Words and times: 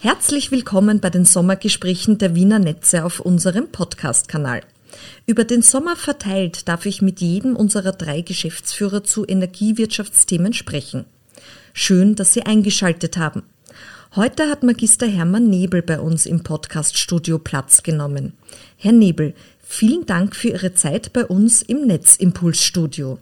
Herzlich 0.00 0.52
willkommen 0.52 1.00
bei 1.00 1.10
den 1.10 1.24
Sommergesprächen 1.24 2.18
der 2.18 2.36
Wiener 2.36 2.60
Netze 2.60 3.04
auf 3.04 3.18
unserem 3.18 3.66
Podcast-Kanal. 3.66 4.60
Über 5.26 5.42
den 5.42 5.60
Sommer 5.60 5.96
verteilt 5.96 6.68
darf 6.68 6.86
ich 6.86 7.02
mit 7.02 7.20
jedem 7.20 7.56
unserer 7.56 7.90
drei 7.90 8.20
Geschäftsführer 8.20 9.02
zu 9.02 9.26
Energiewirtschaftsthemen 9.26 10.52
sprechen. 10.52 11.04
Schön, 11.72 12.14
dass 12.14 12.32
Sie 12.32 12.46
eingeschaltet 12.46 13.16
haben. 13.16 13.42
Heute 14.14 14.44
hat 14.48 14.62
Magister 14.62 15.08
Hermann 15.08 15.50
Nebel 15.50 15.82
bei 15.82 15.98
uns 15.98 16.26
im 16.26 16.44
Podcaststudio 16.44 17.40
Platz 17.40 17.82
genommen. 17.82 18.34
Herr 18.76 18.92
Nebel, 18.92 19.34
vielen 19.60 20.06
Dank 20.06 20.36
für 20.36 20.50
Ihre 20.50 20.74
Zeit 20.74 21.12
bei 21.12 21.26
uns 21.26 21.60
im 21.60 21.88
Netzimpulsstudio. 21.88 23.18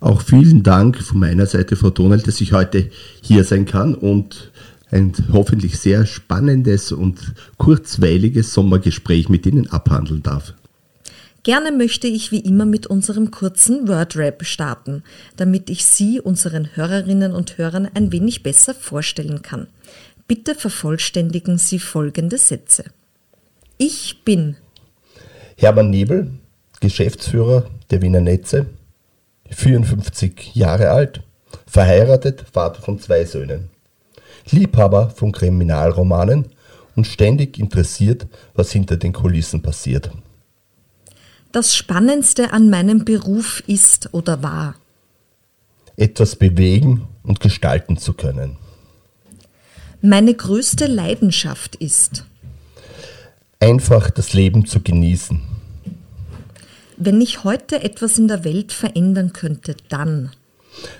Auch 0.00 0.22
vielen 0.22 0.64
Dank 0.64 1.00
von 1.00 1.20
meiner 1.20 1.46
Seite, 1.46 1.76
Frau 1.76 1.90
Donald, 1.90 2.26
dass 2.26 2.40
ich 2.40 2.52
heute 2.52 2.90
hier 3.22 3.44
sein 3.44 3.66
kann 3.66 3.94
und 3.94 4.50
ein 4.90 5.12
hoffentlich 5.32 5.78
sehr 5.78 6.06
spannendes 6.06 6.92
und 6.92 7.34
kurzweiliges 7.56 8.52
Sommergespräch 8.52 9.28
mit 9.28 9.46
Ihnen 9.46 9.68
abhandeln 9.68 10.22
darf. 10.22 10.54
Gerne 11.42 11.72
möchte 11.72 12.06
ich 12.06 12.32
wie 12.32 12.40
immer 12.40 12.66
mit 12.66 12.86
unserem 12.86 13.30
kurzen 13.30 13.88
Wordrap 13.88 14.44
starten, 14.44 15.02
damit 15.36 15.70
ich 15.70 15.86
Sie 15.86 16.20
unseren 16.20 16.76
Hörerinnen 16.76 17.32
und 17.32 17.56
Hörern 17.56 17.88
ein 17.94 18.12
wenig 18.12 18.42
besser 18.42 18.74
vorstellen 18.74 19.40
kann. 19.40 19.66
Bitte 20.28 20.54
vervollständigen 20.54 21.56
Sie 21.56 21.78
folgende 21.78 22.36
Sätze. 22.36 22.84
Ich 23.78 24.22
bin 24.24 24.56
Hermann 25.56 25.90
Nebel, 25.90 26.30
Geschäftsführer 26.80 27.70
der 27.90 28.02
Wiener 28.02 28.20
Netze, 28.20 28.66
54 29.50 30.54
Jahre 30.54 30.90
alt, 30.90 31.22
verheiratet, 31.66 32.44
Vater 32.52 32.82
von 32.82 32.98
zwei 32.98 33.24
Söhnen. 33.24 33.70
Liebhaber 34.50 35.10
von 35.10 35.32
Kriminalromanen 35.32 36.46
und 36.96 37.06
ständig 37.06 37.58
interessiert, 37.58 38.26
was 38.54 38.72
hinter 38.72 38.96
den 38.96 39.12
Kulissen 39.12 39.62
passiert. 39.62 40.10
Das 41.52 41.74
Spannendste 41.74 42.52
an 42.52 42.70
meinem 42.70 43.04
Beruf 43.04 43.62
ist 43.66 44.10
oder 44.12 44.42
war? 44.42 44.76
Etwas 45.96 46.36
bewegen 46.36 47.08
und 47.22 47.40
gestalten 47.40 47.96
zu 47.96 48.14
können. 48.14 48.56
Meine 50.00 50.32
größte 50.32 50.86
Leidenschaft 50.86 51.76
ist? 51.76 52.24
Einfach 53.58 54.10
das 54.10 54.32
Leben 54.32 54.64
zu 54.64 54.80
genießen. 54.80 55.42
Wenn 56.96 57.20
ich 57.20 57.44
heute 57.44 57.82
etwas 57.82 58.18
in 58.18 58.28
der 58.28 58.44
Welt 58.44 58.72
verändern 58.72 59.32
könnte, 59.32 59.76
dann? 59.88 60.30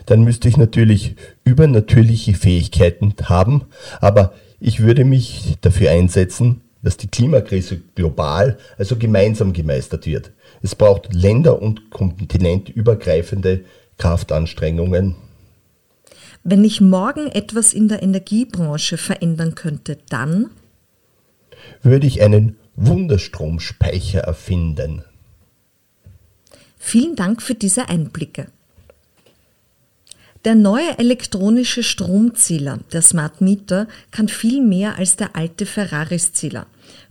Dann 0.07 0.23
müsste 0.23 0.49
ich 0.49 0.57
natürlich 0.57 1.17
übernatürliche 1.45 2.35
Fähigkeiten 2.35 3.15
haben, 3.25 3.63
aber 4.01 4.35
ich 4.59 4.81
würde 4.81 5.05
mich 5.05 5.57
dafür 5.61 5.91
einsetzen, 5.91 6.61
dass 6.83 6.97
die 6.97 7.09
Klimakrise 7.09 7.81
global, 7.95 8.59
also 8.79 8.97
gemeinsam 8.97 9.53
gemeistert 9.53 10.07
wird. 10.07 10.33
Es 10.63 10.75
braucht 10.75 11.13
länder- 11.15 11.61
und 11.61 11.91
kontinentübergreifende 11.91 13.65
Kraftanstrengungen. 13.99 15.17
Wenn 16.43 16.65
ich 16.65 16.81
morgen 16.81 17.27
etwas 17.29 17.75
in 17.75 17.89
der 17.89 18.03
Energiebranche 18.03 18.97
verändern 18.97 19.55
könnte, 19.55 19.99
dann 20.09 20.51
würde 21.83 22.07
ich 22.07 22.23
einen 22.23 22.57
Wunderstromspeicher 22.77 24.21
erfinden. 24.21 25.05
Vielen 26.79 27.15
Dank 27.15 27.43
für 27.43 27.55
diese 27.55 27.91
Einblicke. 27.91 28.47
Der 30.47 30.55
neue 30.55 30.99
elektronische 30.99 31.83
Stromzähler, 31.83 32.79
der 32.95 33.03
Smart 33.03 33.43
Meter, 33.43 33.89
kann 34.11 34.29
viel 34.29 34.63
mehr 34.63 34.97
als 34.97 35.17
der 35.17 35.37
alte 35.37 35.67
Ferraris-Zähler. 35.67 36.65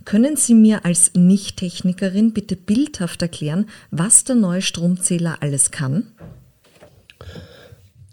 Können 0.04 0.34
Sie 0.34 0.52
mir 0.52 0.84
als 0.84 1.12
Nicht-Technikerin 1.14 2.32
bitte 2.32 2.56
bildhaft 2.56 3.22
erklären, 3.22 3.66
was 3.92 4.24
der 4.24 4.34
neue 4.34 4.62
Stromzähler 4.62 5.36
alles 5.38 5.70
kann? 5.70 6.08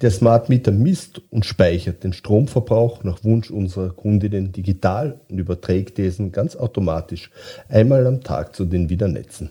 Der 0.04 0.12
Smart 0.12 0.50
Meter 0.50 0.72
misst 0.72 1.20
und 1.32 1.48
speichert 1.48 2.04
den 2.04 2.14
Stromverbrauch 2.14 3.04
nach 3.04 3.24
Wunsch 3.24 3.50
unserer 3.50 3.90
Kundinnen 3.90 4.52
digital 4.52 5.20
und 5.30 5.40
überträgt 5.40 5.98
diesen 5.98 6.32
ganz 6.32 6.56
automatisch 6.56 7.32
einmal 7.70 8.06
am 8.06 8.22
Tag 8.22 8.56
zu 8.56 8.66
den 8.66 8.92
Wiener 8.92 9.08
Netzen. 9.08 9.50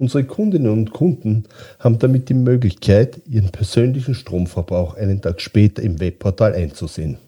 Unsere 0.00 0.22
Kundinnen 0.22 0.70
und 0.70 0.92
Kunden 0.92 1.44
haben 1.80 1.98
damit 1.98 2.28
die 2.28 2.34
Möglichkeit, 2.34 3.20
ihren 3.26 3.50
persönlichen 3.50 4.14
Stromverbrauch 4.14 4.94
einen 4.94 5.20
Tag 5.20 5.40
später 5.40 5.82
im 5.82 5.98
Webportal 5.98 6.54
einzusehen. 6.54 7.18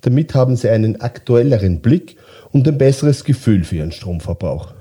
Damit 0.00 0.34
haben 0.34 0.56
sie 0.56 0.68
einen 0.68 1.00
aktuelleren 1.00 1.80
Blick 1.80 2.16
und 2.50 2.66
ein 2.66 2.76
besseres 2.76 3.22
Gefühl 3.22 3.62
für 3.62 3.76
ihren 3.76 3.92
Stromverbrauch 3.92 4.74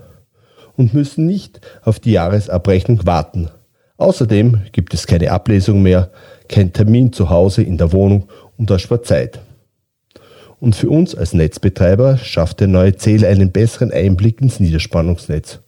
und 0.75 0.95
müssen 0.95 1.27
nicht 1.27 1.61
auf 1.83 1.99
die 1.99 2.13
Jahresabrechnung 2.13 3.05
warten. 3.05 3.49
Außerdem 3.97 4.61
gibt 4.71 4.95
es 4.95 5.05
keine 5.05 5.29
Ablesung 5.29 5.83
mehr, 5.83 6.09
kein 6.49 6.73
Termin 6.73 7.13
zu 7.13 7.29
Hause 7.29 7.61
in 7.61 7.77
der 7.77 7.93
Wohnung 7.93 8.29
und 8.57 8.71
das 8.71 8.81
spart 8.81 9.05
Zeit. 9.05 9.39
Und 10.59 10.75
für 10.75 10.89
uns 10.89 11.13
als 11.13 11.33
Netzbetreiber 11.33 12.17
schafft 12.17 12.61
der 12.61 12.67
neue 12.67 12.95
Zähler 12.95 13.27
einen 13.27 13.51
besseren 13.51 13.91
Einblick 13.91 14.41
ins 14.41 14.59
Niederspannungsnetz 14.59 15.59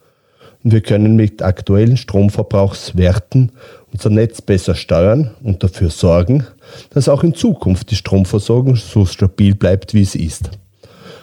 und 0.64 0.72
wir 0.72 0.80
können 0.80 1.16
mit 1.16 1.42
aktuellen 1.42 1.96
Stromverbrauchswerten 1.96 3.52
unser 3.92 4.10
Netz 4.10 4.42
besser 4.42 4.74
steuern 4.74 5.30
und 5.42 5.62
dafür 5.62 5.90
sorgen, 5.90 6.44
dass 6.90 7.08
auch 7.08 7.22
in 7.22 7.34
Zukunft 7.34 7.90
die 7.90 7.96
Stromversorgung 7.96 8.76
so 8.76 9.06
stabil 9.06 9.54
bleibt, 9.54 9.94
wie 9.94 10.04
sie 10.04 10.24
ist. 10.24 10.50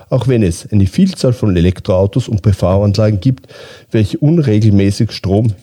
Auch 0.10 0.28
wenn 0.28 0.44
es 0.44 0.72
eine 0.72 0.88
Vielzahl 0.88 1.34
von 1.34 1.56
Elektroautos 1.56 2.28
und 2.28 2.42
PV-Anlagen 2.42 3.20
gibt, 3.20 3.48
welche 3.92 4.18
unregelmäßig 4.20 5.12
Strom 5.12 5.54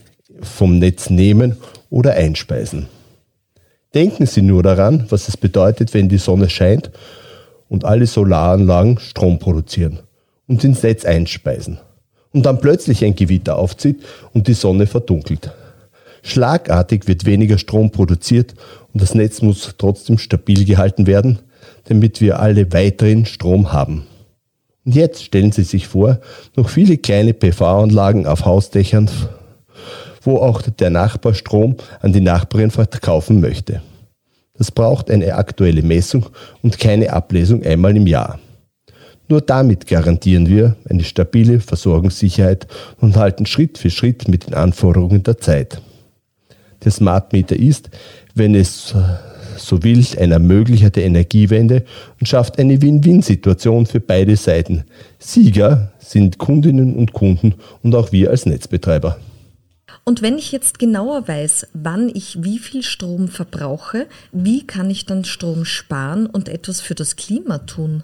vom 0.41 0.78
Netz 0.78 1.11
nehmen 1.11 1.56
oder 1.91 2.15
einspeisen. 2.15 2.87
Denken 3.94 4.27
Sie 4.27 4.43
nur 4.43 4.62
daran, 4.62 5.06
was 5.11 5.28
es 5.28 5.37
bedeutet, 5.37 5.94
wenn 5.94 6.09
die 6.09 6.19
Sonne 6.19 6.49
scheint 6.49 6.91
und 7.69 7.84
alle 7.84 8.06
Solaranlagen 8.06 8.99
Strom 8.99 9.38
produzieren 9.38 10.00
und 10.49 10.65
ins 10.65 10.82
Netz 10.82 11.05
einspeisen 11.05 11.78
und 12.32 12.47
dann 12.47 12.60
plötzlich 12.60 13.04
ein 13.04 13.15
Gewitter 13.15 13.56
aufzieht 13.56 14.03
und 14.32 14.48
die 14.48 14.54
Sonne 14.54 14.87
verdunkelt. 14.87 15.53
Schlagartig 16.22 17.09
wird 17.09 17.26
weniger 17.26 17.59
Strom 17.59 17.91
produziert 17.91 18.54
und 18.93 19.03
das 19.03 19.15
Netz 19.15 19.43
muss 19.43 19.75
trotzdem 19.76 20.19
stabil 20.19 20.65
gehalten 20.65 21.06
werden, 21.06 21.41
damit 21.84 22.20
wir 22.20 22.38
alle 22.41 22.72
weiterhin 22.72 23.26
Strom 23.26 23.72
haben. 23.72 24.06
Und 24.84 24.94
jetzt 24.94 25.25
stellen 25.25 25.53
Sie 25.53 25.62
sich 25.62 25.87
vor, 25.88 26.20
noch 26.56 26.69
viele 26.69 26.97
kleine 26.97 27.34
PV-Anlagen 27.34 28.26
auf 28.26 28.44
Hausdächern, 28.44 29.10
wo 30.22 30.38
auch 30.38 30.62
der 30.62 30.91
Nachbar 30.91 31.34
Strom 31.34 31.76
an 32.00 32.12
die 32.12 32.20
Nachbarin 32.20 32.70
verkaufen 32.70 33.41
möchte. 33.41 33.82
Das 34.56 34.70
braucht 34.70 35.10
eine 35.10 35.34
aktuelle 35.34 35.82
Messung 35.82 36.26
und 36.62 36.78
keine 36.78 37.12
Ablesung 37.12 37.64
einmal 37.64 37.97
im 37.97 38.06
Jahr. 38.06 38.38
Nur 39.32 39.41
damit 39.41 39.87
garantieren 39.87 40.47
wir 40.47 40.76
eine 40.91 41.04
stabile 41.04 41.59
Versorgungssicherheit 41.59 42.66
und 43.00 43.16
halten 43.16 43.47
Schritt 43.47 43.78
für 43.78 43.88
Schritt 43.88 44.28
mit 44.28 44.47
den 44.47 44.53
Anforderungen 44.53 45.22
der 45.22 45.38
Zeit. 45.38 45.81
Der 46.84 46.93
Smart 46.93 47.32
Meter 47.32 47.56
ist, 47.56 47.88
wenn 48.34 48.54
es 48.54 48.94
so 49.56 49.82
will, 49.82 50.04
ein 50.19 50.32
Ermöglicher 50.32 50.91
der 50.91 51.04
Energiewende 51.04 51.82
und 52.20 52.26
schafft 52.26 52.59
eine 52.59 52.82
Win-Win-Situation 52.82 53.87
für 53.87 54.00
beide 54.00 54.37
Seiten. 54.37 54.84
Sieger 55.19 55.93
sind 55.99 56.37
Kundinnen 56.37 56.94
und 56.94 57.14
Kunden 57.14 57.54
und 57.82 57.94
auch 57.94 58.12
wir 58.12 58.28
als 58.28 58.44
Netzbetreiber. 58.44 59.16
Und 60.04 60.20
wenn 60.20 60.37
ich 60.37 60.53
jetzt 60.53 60.78
genauer 60.78 61.26
weiß, 61.26 61.69
wann 61.72 62.10
ich 62.12 62.43
wie 62.43 62.59
viel 62.59 62.82
Strom 62.82 63.28
verbrauche, 63.28 64.09
wie 64.31 64.66
kann 64.66 64.91
ich 64.91 65.06
dann 65.06 65.25
Strom 65.25 65.64
sparen 65.64 66.26
und 66.26 66.50
etwas 66.50 66.82
für 66.82 66.94
das 66.94 67.16
Klima 67.16 67.60
tun? 67.60 68.03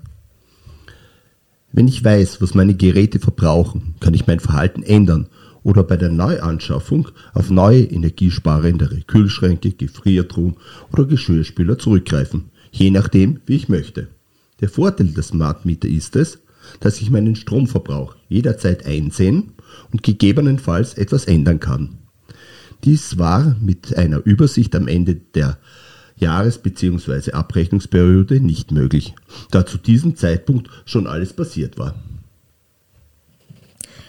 Wenn 1.73 1.89
ich 1.89 2.03
weiß, 2.03 2.41
was 2.41 2.55
meine 2.55 2.75
Geräte 2.75 3.19
verbrauchen, 3.19 3.95
kann 4.01 4.15
ich 4.15 4.27
mein 4.27 4.41
Verhalten 4.41 4.83
ändern 4.83 5.29
oder 5.63 5.85
bei 5.85 5.97
der 5.97 6.09
Neuanschaffung 6.09 7.09
auf 7.35 7.51
neue 7.51 7.83
energiesparendere 7.83 9.03
Kühlschränke, 9.03 9.73
Gefriertruhen 9.73 10.57
oder 10.93 11.05
Geschirrspüler 11.05 11.79
zurückgreifen, 11.79 12.51
je 12.71 12.91
nachdem, 12.91 13.41
wie 13.47 13.57
ich 13.57 13.69
möchte. 13.69 14.09
Der 14.61 14.69
Vorteil 14.69 15.09
des 15.09 15.29
Smart 15.29 15.67
Meter 15.67 15.89
ist 15.89 16.17
es, 16.17 16.39
dass 16.81 17.01
ich 17.01 17.11
meinen 17.11 17.37
Stromverbrauch 17.37 18.17
jederzeit 18.29 18.87
einsehen 18.87 19.53
und 19.93 20.03
gegebenenfalls 20.03 20.95
etwas 20.95 21.27
ändern 21.27 21.61
kann. 21.61 21.99
Dies 22.85 23.19
war 23.19 23.57
mit 23.61 23.97
einer 23.97 24.25
Übersicht 24.25 24.75
am 24.75 24.89
Ende 24.89 25.17
der 25.17 25.59
Jahres- 26.19 26.59
bzw. 26.59 27.33
Abrechnungsperiode 27.33 28.41
nicht 28.41 28.73
möglich, 28.73 29.15
da 29.51 29.65
zu 29.65 29.79
diesem 29.79 30.17
Zeitpunkt 30.17 30.69
schon 30.85 31.07
alles 31.07 31.33
passiert 31.33 31.79
war. 31.79 31.95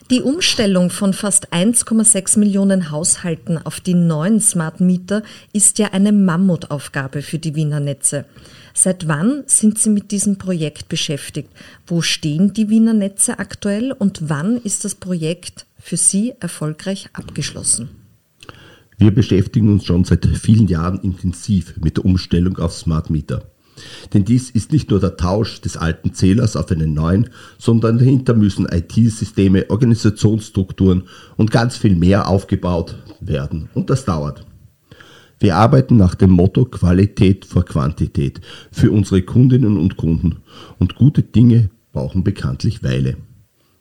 Die 0.09 0.23
Umstellung 0.23 0.89
von 0.89 1.13
fast 1.13 1.53
1,6 1.53 2.39
Millionen 2.39 2.89
Haushalten 2.89 3.59
auf 3.59 3.79
die 3.79 3.94
neuen 3.94 4.39
Smart 4.41 4.81
Meter 4.81 5.21
ist 5.53 5.77
ja 5.77 5.89
eine 5.91 6.11
Mammutaufgabe 6.11 7.21
für 7.21 7.38
die 7.38 7.53
Wiener 7.53 7.79
Netze. 7.79 8.25
Seit 8.73 9.07
wann 9.07 9.44
sind 9.45 9.77
Sie 9.77 9.91
mit 9.91 10.09
diesem 10.09 10.39
Projekt 10.39 10.89
beschäftigt? 10.89 11.51
Wo 11.85 12.01
stehen 12.01 12.53
die 12.53 12.69
Wiener 12.69 12.95
Netze 12.95 13.38
aktuell 13.38 13.91
und 13.91 14.29
wann 14.29 14.57
ist 14.57 14.83
das 14.83 14.95
Projekt 14.95 15.67
für 15.77 15.97
Sie 15.97 16.33
erfolgreich 16.39 17.09
abgeschlossen? 17.13 17.99
Wir 19.00 19.12
beschäftigen 19.12 19.72
uns 19.72 19.86
schon 19.86 20.04
seit 20.04 20.25
vielen 20.25 20.68
Jahren 20.68 21.00
intensiv 21.00 21.75
mit 21.81 21.96
der 21.96 22.06
Umstellung 22.06 22.57
auf 22.57 22.74
Smart 22.74 23.10
Meter. 23.10 23.44
Denn 24.13 24.25
dies 24.25 24.50
ist 24.50 24.74
nicht 24.74 24.90
nur 24.92 25.00
der 25.00 25.16
Tausch 25.16 25.62
des 25.62 25.78
alten 25.78 26.13
Zählers 26.13 26.57
auf 26.57 26.69
einen 26.69 26.94
neuen, 26.94 27.30
sondern 27.57 27.98
dahinter 27.98 28.34
müssen 28.34 28.68
IT-Systeme, 28.69 29.69
Organisationsstrukturen 29.69 31.04
und 31.38 31.50
ganz 31.50 31.78
viel 31.78 31.96
mehr 31.96 32.28
aufgebaut 32.28 32.98
werden. 33.22 33.69
Und 33.74 33.90
das 33.90 34.04
dauert. 34.04 34.46
Wir 35.40 35.56
arbeiten 35.56 35.95
nach 35.95 36.16
dem 36.16 36.31
Motto 36.31 36.66
Qualität 36.66 37.45
vor 37.45 37.63
Quantität 37.63 38.42
für 38.69 38.92
unsere 38.92 39.22
Kundinnen 39.22 39.78
und 39.78 39.95
Kunden. 39.95 40.40
Und 40.78 40.95
gute 40.95 41.24
Dinge 41.24 41.69
brauchen 41.94 42.25
bekanntlich 42.25 42.84
Weile. 42.84 43.16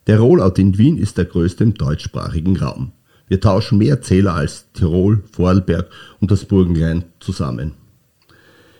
Der 0.06 0.20
Rollout 0.20 0.60
in 0.60 0.78
Wien 0.78 0.96
ist 0.96 1.18
der 1.18 1.24
größte 1.24 1.64
im 1.64 1.74
deutschsprachigen 1.74 2.56
Raum. 2.56 2.92
Wir 3.28 3.40
tauschen 3.40 3.78
mehr 3.78 4.00
Zähler 4.00 4.34
als 4.34 4.72
Tirol, 4.72 5.22
Vorarlberg 5.32 5.90
und 6.20 6.30
das 6.30 6.44
Burgenland 6.44 7.04
zusammen. 7.20 7.74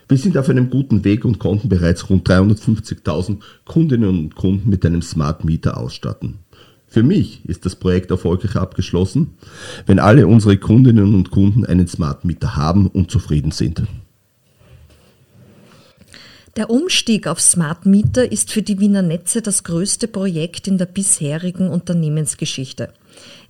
Wir 0.08 0.16
sind 0.16 0.38
auf 0.38 0.48
einem 0.48 0.70
guten 0.70 1.04
Weg 1.04 1.26
und 1.26 1.38
konnten 1.38 1.68
bereits 1.68 2.08
rund 2.08 2.28
350.000 2.28 3.40
Kundinnen 3.66 4.08
und 4.08 4.34
Kunden 4.34 4.70
mit 4.70 4.86
einem 4.86 5.02
Smart 5.02 5.44
Meter 5.44 5.76
ausstatten. 5.76 6.38
Für 6.86 7.02
mich 7.02 7.44
ist 7.44 7.66
das 7.66 7.76
Projekt 7.76 8.10
erfolgreich 8.10 8.56
abgeschlossen, 8.56 9.34
wenn 9.84 9.98
alle 9.98 10.26
unsere 10.26 10.56
Kundinnen 10.56 11.14
und 11.14 11.30
Kunden 11.30 11.66
einen 11.66 11.86
Smart 11.86 12.24
Meter 12.24 12.56
haben 12.56 12.86
und 12.86 13.10
zufrieden 13.10 13.50
sind. 13.50 13.82
Der 16.56 16.70
Umstieg 16.70 17.26
auf 17.26 17.40
Smart 17.40 17.84
Meter 17.84 18.32
ist 18.32 18.50
für 18.50 18.62
die 18.62 18.80
Wiener 18.80 19.02
Netze 19.02 19.42
das 19.42 19.62
größte 19.62 20.08
Projekt 20.08 20.66
in 20.66 20.78
der 20.78 20.86
bisherigen 20.86 21.68
Unternehmensgeschichte. 21.68 22.88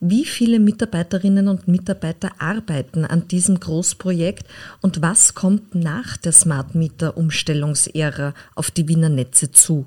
Wie 0.00 0.24
viele 0.24 0.60
Mitarbeiterinnen 0.60 1.48
und 1.48 1.68
Mitarbeiter 1.68 2.30
arbeiten 2.38 3.04
an 3.04 3.28
diesem 3.28 3.58
Großprojekt 3.58 4.46
und 4.80 5.02
was 5.02 5.34
kommt 5.34 5.74
nach 5.74 6.16
der 6.16 6.32
Smart 6.32 6.74
Meter 6.74 7.16
Umstellungsära 7.16 8.34
auf 8.54 8.70
die 8.70 8.88
Wiener 8.88 9.08
Netze 9.08 9.50
zu? 9.50 9.86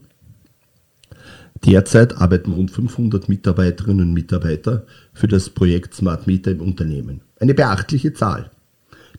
Derzeit 1.66 2.18
arbeiten 2.18 2.54
rund 2.54 2.72
500 2.72 3.30
Mitarbeiterinnen 3.30 4.08
und 4.08 4.14
Mitarbeiter 4.14 4.86
für 5.14 5.28
das 5.28 5.50
Projekt 5.50 5.94
Smart 5.94 6.26
Meter 6.26 6.52
im 6.52 6.62
Unternehmen. 6.62 7.22
Eine 7.40 7.54
beachtliche 7.54 8.14
Zahl. 8.14 8.50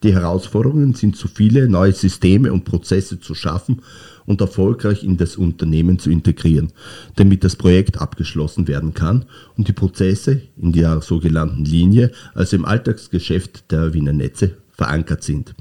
Die 0.02 0.12
Herausforderungen 0.12 0.94
sind 0.94 1.16
zu 1.16 1.28
viele 1.28 1.69
neue 1.69 1.93
Systeme 1.93 2.52
und 2.52 2.64
Prozesse 2.64 3.20
zu 3.20 3.34
schaffen 3.34 3.82
und 4.26 4.40
erfolgreich 4.40 5.04
in 5.04 5.16
das 5.16 5.37
Unternehmen 5.37 5.99
zu 5.99 6.10
integrieren, 6.10 6.72
damit 7.16 7.44
das 7.44 7.56
Projekt 7.56 8.00
abgeschlossen 8.00 8.66
werden 8.66 8.94
kann 8.94 9.26
und 9.56 9.69
die 9.69 9.72
Prozesse 9.72 10.43
in 10.56 10.72
der 10.72 11.02
sogenannten 11.02 11.64
Linie, 11.64 12.10
also 12.34 12.56
im 12.56 12.64
Alltagsgeschäft 12.64 13.70
der 13.70 13.94
Wiener 13.94 14.12
Netze, 14.12 14.56
verankert 14.72 15.22
sind. 15.22 15.54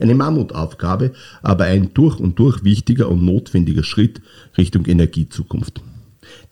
Eine 0.00 0.14
Mammutaufgabe, 0.14 1.12
aber 1.42 1.64
ein 1.64 1.92
durch 1.94 2.18
und 2.18 2.38
durch 2.38 2.64
wichtiger 2.64 3.08
und 3.08 3.24
notwendiger 3.24 3.84
Schritt 3.84 4.20
Richtung 4.56 4.86
Energiezukunft. 4.86 5.82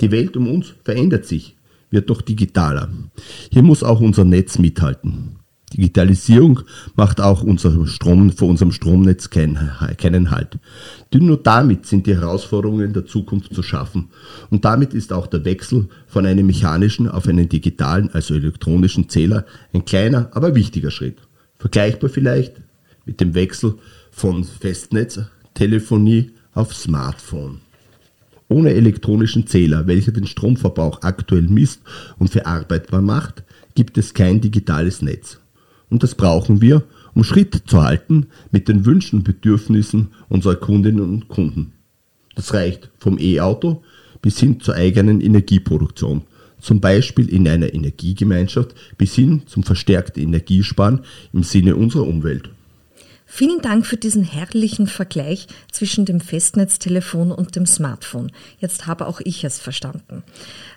Die 0.01 0.11
Welt 0.11 0.37
um 0.37 0.49
uns 0.49 0.75
verändert 0.85 1.25
sich, 1.25 1.57
wird 1.91 2.11
doch 2.11 2.21
digitaler. 2.21 2.91
Hier 3.51 3.63
muss 3.63 3.83
auch 3.83 4.01
unser 4.01 4.25
Netz 4.25 4.59
mithalten. 4.59 5.37
Digitalisierung 5.75 6.61
macht 6.95 7.21
auch 7.21 7.43
unser 7.43 7.87
Strom, 7.87 8.31
vor 8.31 8.49
unserem 8.49 8.71
Stromnetz 8.71 9.29
keinen, 9.29 9.71
keinen 9.99 10.31
Halt. 10.31 10.59
Denn 11.13 11.27
nur 11.27 11.39
damit 11.39 11.87
sind 11.87 12.07
die 12.07 12.15
Herausforderungen 12.15 12.93
der 12.93 13.07
Zukunft 13.07 13.53
zu 13.53 13.63
schaffen. 13.63 14.11
Und 14.51 14.65
damit 14.65 14.95
ist 14.95 15.13
auch 15.13 15.27
der 15.27 15.45
Wechsel 15.45 15.89
von 16.07 16.27
einem 16.27 16.47
mechanischen 16.47 17.09
auf 17.09 17.27
einen 17.27 17.49
digitalen, 17.49 18.09
also 18.13 18.35
elektronischen 18.35 19.09
Zähler 19.09 19.47
ein 19.73 19.85
kleiner, 19.85 20.31
aber 20.33 20.55
wichtiger 20.55 20.93
Schritt. 20.93 21.19
Vergleichbar 21.59 22.09
vielleicht 22.09 22.55
mit 23.05 23.21
dem 23.21 23.35
Wechsel 23.35 23.75
von 24.13 24.45
Festnetztelefonie 24.45 26.31
auf 26.53 26.73
Smartphone. 26.75 27.61
Ohne 28.49 28.75
elektronischen 28.75 29.47
Zähler, 29.49 29.87
welcher 29.89 30.13
den 30.13 30.27
Stromverbrauch 30.27 31.03
aktuell 31.03 31.49
misst 31.49 31.81
und 32.19 32.31
verarbeitbar 32.31 33.03
macht, 33.03 33.43
gibt 33.75 33.99
es 33.99 34.15
kein 34.15 34.41
digitales 34.41 35.03
Netz. 35.03 35.41
Und 35.95 36.03
das 36.03 36.17
brauchen 36.17 36.61
wir, 36.61 36.83
um 37.15 37.23
Schritt 37.23 37.63
zu 37.67 37.81
halten 37.85 38.27
mit 38.51 38.67
den 38.67 38.85
Wünschen 38.85 39.21
und 39.21 39.23
Bedürfnissen 39.23 40.09
unserer 40.29 40.57
Kundinnen 40.57 41.01
und 41.01 41.29
Kunden. 41.29 41.71
Das 42.35 42.53
reicht 42.53 42.91
vom 42.99 43.17
E-Auto 43.17 43.85
bis 44.21 44.41
hin 44.41 44.59
zur 44.59 44.75
eigenen 44.75 45.21
Energieproduktion, 45.21 46.23
zum 46.61 46.81
Beispiel 46.81 47.29
in 47.29 47.47
einer 47.47 47.73
Energiegemeinschaft 47.73 48.75
bis 48.99 49.15
hin 49.15 49.43
zum 49.47 49.63
verstärkten 49.63 50.21
Energiesparen 50.21 51.03
im 51.33 51.45
Sinne 51.45 51.77
unserer 51.77 52.09
Umwelt. 52.09 52.51
Vielen 53.37 53.63
Dank 53.63 53.85
für 53.85 53.97
diesen 53.97 54.23
herrlichen 54.23 54.87
Vergleich 54.87 55.49
zwischen 55.73 56.05
dem 56.05 56.21
Festnetztelefon 56.21 57.33
und 57.33 57.57
dem 57.57 57.67
Smartphone. 57.67 58.31
Jetzt 58.61 58.87
habe 58.87 59.09
auch 59.09 59.21
ich 59.25 59.43
es 59.43 59.59
verstanden. 59.59 60.23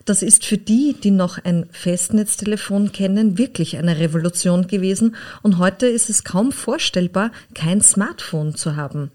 Das 0.05 0.23
ist 0.23 0.43
für 0.43 0.57
die, 0.57 0.95
die 0.99 1.11
noch 1.11 1.37
ein 1.37 1.67
Festnetztelefon 1.71 2.91
kennen, 2.91 3.37
wirklich 3.37 3.77
eine 3.77 3.99
Revolution 3.99 4.65
gewesen 4.65 5.15
und 5.43 5.59
heute 5.59 5.85
ist 5.85 6.09
es 6.09 6.23
kaum 6.23 6.51
vorstellbar, 6.51 7.29
kein 7.53 7.81
Smartphone 7.81 8.55
zu 8.55 8.75
haben. 8.75 9.11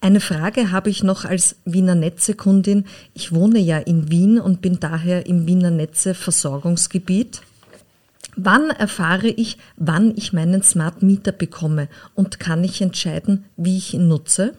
Eine 0.00 0.20
Frage 0.20 0.70
habe 0.70 0.88
ich 0.88 1.02
noch 1.02 1.24
als 1.24 1.56
Wiener 1.64 1.96
Netze-Kundin. 1.96 2.84
Ich 3.14 3.34
wohne 3.34 3.58
ja 3.58 3.78
in 3.78 4.12
Wien 4.12 4.38
und 4.38 4.62
bin 4.62 4.78
daher 4.78 5.26
im 5.26 5.48
Wiener 5.48 5.72
Netze 5.72 6.14
Versorgungsgebiet. 6.14 7.42
Wann 8.36 8.68
erfahre 8.68 9.28
ich, 9.28 9.56
wann 9.78 10.12
ich 10.14 10.34
meinen 10.34 10.62
Smart 10.62 11.02
Meter 11.02 11.32
bekomme 11.32 11.88
und 12.14 12.38
kann 12.38 12.62
ich 12.64 12.82
entscheiden, 12.82 13.46
wie 13.56 13.78
ich 13.78 13.94
ihn 13.94 14.08
nutze? 14.08 14.52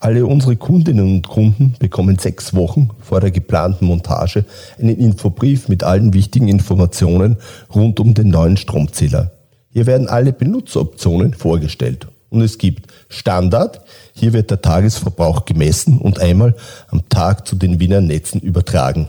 Alle 0.00 0.26
unsere 0.26 0.56
Kundinnen 0.56 1.16
und 1.16 1.26
Kunden 1.26 1.74
bekommen 1.78 2.18
sechs 2.18 2.54
Wochen 2.54 2.90
vor 3.00 3.20
der 3.20 3.30
geplanten 3.30 3.86
Montage 3.86 4.44
einen 4.78 4.98
Infobrief 4.98 5.68
mit 5.68 5.82
allen 5.82 6.12
wichtigen 6.12 6.48
Informationen 6.48 7.38
rund 7.74 7.98
um 8.00 8.12
den 8.12 8.28
neuen 8.28 8.58
Stromzähler. 8.58 9.30
Hier 9.70 9.86
werden 9.86 10.06
alle 10.06 10.34
Benutzeroptionen 10.34 11.32
vorgestellt. 11.32 12.06
Und 12.28 12.42
es 12.42 12.58
gibt 12.58 12.92
Standard, 13.08 13.80
hier 14.12 14.34
wird 14.34 14.50
der 14.50 14.60
Tagesverbrauch 14.60 15.46
gemessen 15.46 15.98
und 15.98 16.20
einmal 16.20 16.54
am 16.88 17.08
Tag 17.08 17.46
zu 17.48 17.56
den 17.56 17.80
Wiener 17.80 18.02
Netzen 18.02 18.40
übertragen. 18.40 19.08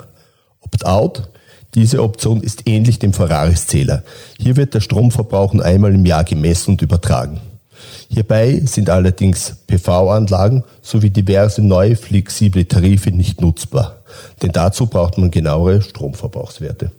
Opt-out, 0.61 1.29
diese 1.77 2.01
Option 2.01 2.41
ist 2.41 2.63
ähnlich 2.67 2.97
dem 2.97 3.13
Ferraris-Zähler. 3.13 4.01
Hier 4.39 4.55
wird 4.55 4.73
der 4.73 4.81
Stromverbrauch 4.81 5.53
nur 5.53 5.63
einmal 5.63 5.93
im 5.93 6.07
Jahr 6.07 6.23
gemessen 6.23 6.71
und 6.71 6.81
übertragen. 6.81 7.39
Hierbei 8.09 8.63
sind 8.65 8.89
allerdings 8.89 9.57
PV-Anlagen 9.67 10.63
sowie 10.81 11.11
diverse 11.11 11.61
neue 11.61 11.95
flexible 11.95 12.65
Tarife 12.65 13.11
nicht 13.11 13.41
nutzbar, 13.41 13.97
denn 14.41 14.51
dazu 14.53 14.87
braucht 14.87 15.19
man 15.19 15.29
genauere 15.29 15.83
Stromverbrauchswerte. 15.83 16.91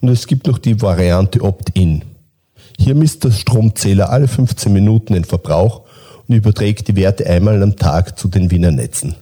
Und 0.00 0.08
es 0.08 0.26
gibt 0.26 0.46
noch 0.46 0.56
die 0.56 0.80
Variante 0.80 1.42
Opt-in. 1.42 2.02
Hier 2.78 2.94
misst 2.94 3.24
der 3.24 3.30
Stromzähler 3.30 4.08
alle 4.08 4.26
15 4.26 4.72
Minuten 4.72 5.12
den 5.12 5.24
Verbrauch 5.24 5.82
und 6.26 6.34
überträgt 6.34 6.88
die 6.88 6.96
Werte 6.96 7.26
einmal 7.26 7.62
am 7.62 7.76
Tag 7.76 8.18
zu 8.18 8.28
den 8.28 8.50
Wiener 8.50 8.70
Netzen. 8.70 9.16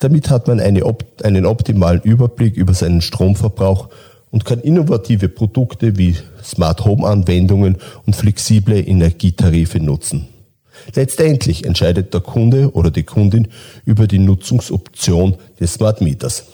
Damit 0.00 0.30
hat 0.30 0.48
man 0.48 0.58
eine, 0.58 0.82
einen 1.22 1.46
optimalen 1.46 2.02
Überblick 2.02 2.56
über 2.56 2.74
seinen 2.74 3.02
Stromverbrauch 3.02 3.88
und 4.32 4.44
kann 4.44 4.58
innovative 4.60 5.28
Produkte 5.28 5.96
wie 5.96 6.16
Smart 6.42 6.84
Home 6.84 7.06
Anwendungen 7.06 7.76
und 8.04 8.16
flexible 8.16 8.76
Energietarife 8.76 9.78
nutzen. 9.78 10.26
Letztendlich 10.94 11.64
entscheidet 11.64 12.12
der 12.12 12.22
Kunde 12.22 12.72
oder 12.72 12.90
die 12.90 13.04
Kundin 13.04 13.48
über 13.84 14.08
die 14.08 14.18
Nutzungsoption 14.18 15.36
des 15.60 15.74
Smart 15.74 16.00
Meters. 16.00 16.46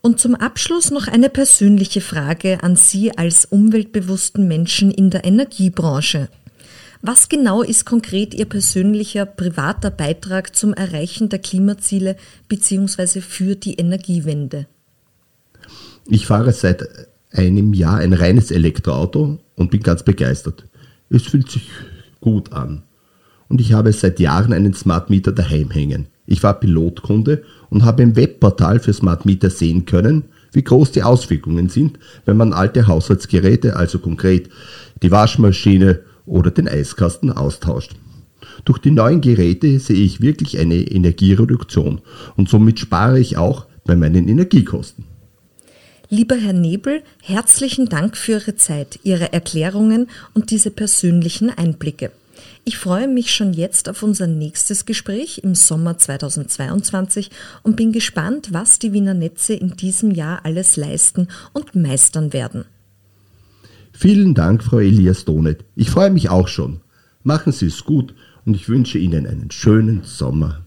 Und 0.00 0.20
zum 0.20 0.34
Abschluss 0.34 0.90
noch 0.90 1.08
eine 1.08 1.28
persönliche 1.28 2.00
Frage 2.00 2.62
an 2.62 2.76
Sie 2.76 3.16
als 3.16 3.46
umweltbewussten 3.46 4.46
Menschen 4.46 4.90
in 4.90 5.10
der 5.10 5.24
Energiebranche. 5.24 6.28
Was 7.02 7.28
genau 7.28 7.62
ist 7.62 7.84
konkret 7.84 8.32
Ihr 8.32 8.46
persönlicher 8.46 9.26
privater 9.26 9.90
Beitrag 9.90 10.54
zum 10.54 10.72
Erreichen 10.72 11.30
der 11.30 11.38
Klimaziele 11.38 12.16
bzw. 12.48 13.20
für 13.20 13.56
die 13.56 13.74
Energiewende? 13.74 14.66
Ich 16.06 16.26
fahre 16.26 16.52
seit 16.52 16.86
einem 17.30 17.72
Jahr 17.72 17.98
ein 17.98 18.12
reines 18.12 18.50
Elektroauto 18.50 19.38
und 19.56 19.70
bin 19.70 19.82
ganz 19.82 20.02
begeistert. 20.02 20.66
Es 21.08 21.22
fühlt 21.22 21.50
sich 21.50 21.70
gut 22.20 22.52
an. 22.52 22.82
Und 23.48 23.60
ich 23.60 23.72
habe 23.72 23.92
seit 23.92 24.20
Jahren 24.20 24.52
einen 24.52 24.74
Smart 24.74 25.10
Meter 25.10 25.32
daheim 25.32 25.70
hängen. 25.70 26.06
Ich 26.26 26.42
war 26.42 26.54
Pilotkunde 26.60 27.42
und 27.70 27.84
habe 27.84 28.02
im 28.02 28.16
Webportal 28.16 28.80
für 28.80 28.92
Smart 28.92 29.26
Meter 29.26 29.50
sehen 29.50 29.86
können, 29.86 30.24
wie 30.52 30.64
groß 30.64 30.92
die 30.92 31.02
Auswirkungen 31.02 31.68
sind, 31.68 31.98
wenn 32.24 32.36
man 32.36 32.52
alte 32.52 32.86
Haushaltsgeräte, 32.86 33.76
also 33.76 33.98
konkret 33.98 34.48
die 35.02 35.10
Waschmaschine 35.10 36.00
oder 36.26 36.50
den 36.50 36.68
Eiskasten 36.68 37.30
austauscht. 37.30 37.92
Durch 38.64 38.78
die 38.78 38.90
neuen 38.90 39.20
Geräte 39.20 39.78
sehe 39.78 40.04
ich 40.04 40.20
wirklich 40.20 40.58
eine 40.58 40.76
Energiereduktion 40.76 42.00
und 42.36 42.48
somit 42.48 42.78
spare 42.78 43.18
ich 43.18 43.36
auch 43.36 43.66
bei 43.84 43.96
meinen 43.96 44.28
Energiekosten. 44.28 45.13
Lieber 46.16 46.36
Herr 46.36 46.52
Nebel, 46.52 47.02
herzlichen 47.22 47.88
Dank 47.88 48.16
für 48.16 48.34
Ihre 48.34 48.54
Zeit, 48.54 49.00
Ihre 49.02 49.32
Erklärungen 49.32 50.06
und 50.32 50.52
diese 50.52 50.70
persönlichen 50.70 51.50
Einblicke. 51.50 52.12
Ich 52.62 52.78
freue 52.78 53.08
mich 53.08 53.34
schon 53.34 53.52
jetzt 53.52 53.88
auf 53.88 54.04
unser 54.04 54.28
nächstes 54.28 54.86
Gespräch 54.86 55.40
im 55.42 55.56
Sommer 55.56 55.98
2022 55.98 57.32
und 57.64 57.74
bin 57.74 57.90
gespannt, 57.90 58.50
was 58.52 58.78
die 58.78 58.92
Wiener 58.92 59.14
Netze 59.14 59.54
in 59.54 59.70
diesem 59.70 60.12
Jahr 60.12 60.44
alles 60.44 60.76
leisten 60.76 61.26
und 61.52 61.74
meistern 61.74 62.32
werden. 62.32 62.64
Vielen 63.92 64.34
Dank, 64.34 64.62
Frau 64.62 64.78
Elias 64.78 65.24
Donet. 65.24 65.64
Ich 65.74 65.90
freue 65.90 66.10
mich 66.12 66.28
auch 66.28 66.46
schon. 66.46 66.80
Machen 67.24 67.50
Sie 67.50 67.66
es 67.66 67.82
gut 67.82 68.14
und 68.44 68.54
ich 68.54 68.68
wünsche 68.68 68.98
Ihnen 68.98 69.26
einen 69.26 69.50
schönen 69.50 70.04
Sommer. 70.04 70.63